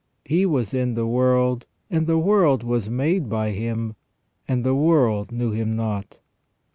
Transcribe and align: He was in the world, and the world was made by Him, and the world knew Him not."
He 0.25 0.47
was 0.47 0.73
in 0.73 0.95
the 0.95 1.05
world, 1.05 1.67
and 1.87 2.07
the 2.07 2.17
world 2.17 2.63
was 2.63 2.89
made 2.89 3.29
by 3.29 3.51
Him, 3.51 3.95
and 4.47 4.63
the 4.63 4.73
world 4.73 5.31
knew 5.31 5.51
Him 5.51 5.75
not." 5.75 6.17